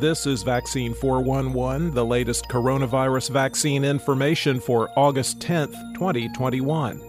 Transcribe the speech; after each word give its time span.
This 0.00 0.26
is 0.26 0.42
Vaccine 0.42 0.92
411, 0.92 1.94
the 1.94 2.04
latest 2.04 2.48
coronavirus 2.48 3.30
vaccine 3.30 3.84
information 3.84 4.60
for 4.60 4.90
August 4.96 5.38
10th, 5.38 5.74
2021. 5.94 7.00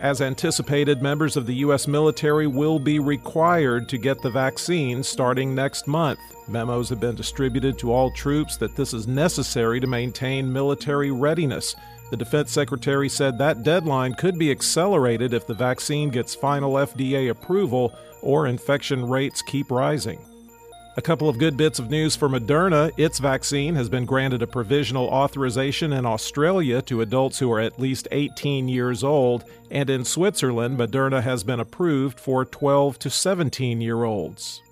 As 0.00 0.20
anticipated, 0.20 1.02
members 1.02 1.36
of 1.36 1.46
the 1.46 1.54
U.S. 1.56 1.86
military 1.86 2.46
will 2.46 2.78
be 2.78 2.98
required 2.98 3.88
to 3.90 3.98
get 3.98 4.20
the 4.22 4.30
vaccine 4.30 5.02
starting 5.02 5.54
next 5.54 5.86
month. 5.86 6.18
Memos 6.48 6.88
have 6.88 7.00
been 7.00 7.14
distributed 7.14 7.78
to 7.78 7.92
all 7.92 8.10
troops 8.10 8.56
that 8.56 8.74
this 8.74 8.92
is 8.92 9.06
necessary 9.06 9.78
to 9.78 9.86
maintain 9.86 10.52
military 10.52 11.10
readiness. 11.10 11.76
The 12.10 12.16
Defense 12.16 12.50
Secretary 12.50 13.08
said 13.08 13.38
that 13.38 13.62
deadline 13.62 14.14
could 14.14 14.38
be 14.38 14.50
accelerated 14.50 15.32
if 15.32 15.46
the 15.46 15.54
vaccine 15.54 16.10
gets 16.10 16.34
final 16.34 16.72
FDA 16.72 17.30
approval 17.30 17.94
or 18.20 18.46
infection 18.46 19.08
rates 19.08 19.42
keep 19.42 19.70
rising. 19.70 20.24
A 20.96 21.02
couple 21.02 21.28
of 21.28 21.38
good 21.38 21.56
bits 21.56 21.80
of 21.80 21.90
news 21.90 22.14
for 22.14 22.28
Moderna. 22.28 22.92
Its 22.96 23.18
vaccine 23.18 23.74
has 23.74 23.88
been 23.88 24.04
granted 24.04 24.42
a 24.42 24.46
provisional 24.46 25.08
authorization 25.08 25.92
in 25.92 26.06
Australia 26.06 26.80
to 26.82 27.00
adults 27.00 27.40
who 27.40 27.50
are 27.50 27.58
at 27.58 27.80
least 27.80 28.06
18 28.12 28.68
years 28.68 29.02
old, 29.02 29.44
and 29.72 29.90
in 29.90 30.04
Switzerland, 30.04 30.78
Moderna 30.78 31.20
has 31.20 31.42
been 31.42 31.58
approved 31.58 32.20
for 32.20 32.44
12 32.44 33.00
to 33.00 33.10
17 33.10 33.80
year 33.80 34.04
olds. 34.04 34.62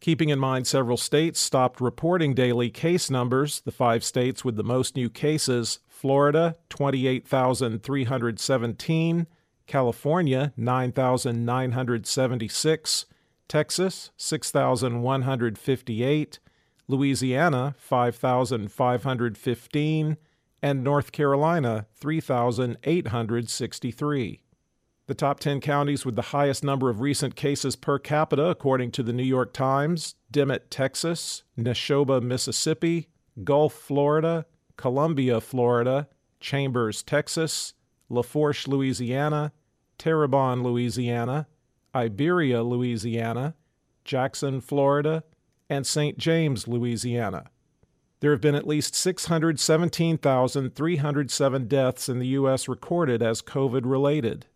Keeping 0.00 0.30
in 0.30 0.38
mind 0.38 0.66
several 0.66 0.96
states 0.96 1.40
stopped 1.40 1.78
reporting 1.78 2.32
daily 2.32 2.70
case 2.70 3.10
numbers, 3.10 3.60
the 3.60 3.70
five 3.70 4.02
states 4.02 4.46
with 4.46 4.56
the 4.56 4.64
most 4.64 4.96
new 4.96 5.10
cases 5.10 5.80
Florida 5.98 6.56
28,317, 6.68 9.26
California 9.66 10.52
9,976, 10.56 13.06
Texas 13.48 14.10
6,158, 14.16 16.38
Louisiana 16.86 17.74
5,515, 17.78 20.16
and 20.62 20.84
North 20.84 21.10
Carolina 21.10 21.86
3,863. 21.96 24.40
The 25.08 25.14
top 25.14 25.40
10 25.40 25.60
counties 25.60 26.06
with 26.06 26.14
the 26.14 26.22
highest 26.22 26.62
number 26.62 26.90
of 26.90 27.00
recent 27.00 27.34
cases 27.34 27.74
per 27.74 27.98
capita, 27.98 28.44
according 28.44 28.92
to 28.92 29.02
the 29.02 29.12
New 29.12 29.24
York 29.24 29.52
Times 29.52 30.14
Dimmitt, 30.30 30.70
Texas, 30.70 31.42
Neshoba, 31.58 32.22
Mississippi, 32.22 33.08
Gulf, 33.42 33.72
Florida, 33.72 34.46
Columbia, 34.78 35.42
Florida, 35.42 36.08
Chambers, 36.40 37.02
Texas, 37.02 37.74
Lafourche, 38.08 38.66
Louisiana, 38.66 39.52
Terrebonne, 39.98 40.62
Louisiana, 40.62 41.46
Iberia, 41.94 42.62
Louisiana, 42.62 43.54
Jackson, 44.04 44.62
Florida, 44.62 45.24
and 45.68 45.86
St. 45.86 46.16
James, 46.16 46.66
Louisiana. 46.66 47.50
There 48.20 48.30
have 48.30 48.40
been 48.40 48.54
at 48.54 48.66
least 48.66 48.94
617,307 48.94 51.68
deaths 51.68 52.08
in 52.08 52.18
the 52.18 52.28
U.S. 52.28 52.68
recorded 52.68 53.22
as 53.22 53.42
COVID 53.42 53.82
related. 53.84 54.46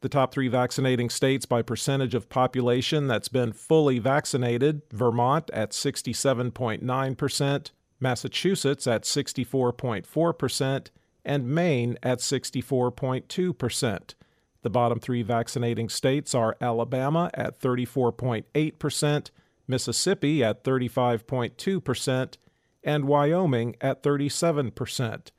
The 0.00 0.08
top 0.08 0.32
three 0.32 0.48
vaccinating 0.48 1.10
states 1.10 1.46
by 1.46 1.62
percentage 1.62 2.14
of 2.14 2.28
population 2.28 3.06
that's 3.06 3.28
been 3.28 3.52
fully 3.52 3.98
vaccinated 3.98 4.82
Vermont 4.92 5.50
at 5.52 5.70
67.9%, 5.70 7.70
Massachusetts 8.00 8.86
at 8.86 9.02
64.4%, 9.02 10.88
and 11.24 11.48
Maine 11.48 11.98
at 12.02 12.18
64.2%. 12.18 14.14
The 14.62 14.70
bottom 14.70 15.00
three 15.00 15.22
vaccinating 15.22 15.88
states 15.88 16.34
are 16.34 16.56
Alabama 16.60 17.30
at 17.34 17.60
34.8%, 17.60 19.30
Mississippi 19.66 20.44
at 20.44 20.64
35.2%, 20.64 22.36
and 22.82 23.04
Wyoming 23.04 23.76
at 23.80 24.02
37%. 24.02 25.30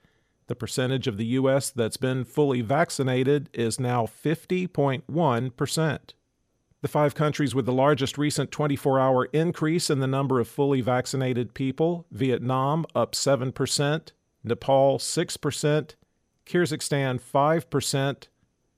The 0.47 0.56
percentage 0.56 1.07
of 1.07 1.18
the 1.18 1.25
U.S. 1.25 1.69
that's 1.69 1.97
been 1.97 2.24
fully 2.25 2.62
vaccinated 2.62 3.50
is 3.53 3.80
now 3.80 4.06
50.1%. 4.06 6.00
The 6.81 6.88
five 6.88 7.13
countries 7.13 7.54
with 7.54 7.68
the 7.68 7.74
largest 7.74 8.18
recent 8.18 8.50
24 8.50 9.00
hour 9.00 9.25
increase 9.25 9.92
in 9.92 10.00
the 10.00 10.07
number 10.07 10.39
of 10.39 10.48
fully 10.48 10.81
vaccinated 10.81 11.54
people 11.54 12.07
Vietnam 12.12 12.86
up 12.95 13.12
7%, 13.12 14.12
Nepal 14.44 14.98
6%, 14.98 15.95
Kyrgyzstan 16.48 17.22
5%, 17.22 18.28